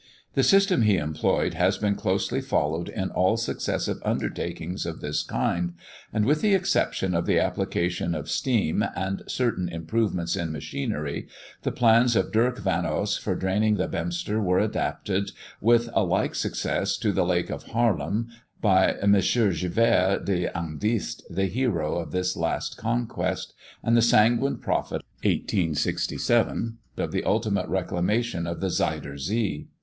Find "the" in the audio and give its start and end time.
0.33-0.41, 6.41-6.55, 7.27-7.37, 11.61-11.71, 13.75-13.87, 17.11-17.23, 21.29-21.45, 23.95-24.01, 27.11-27.23, 28.61-28.71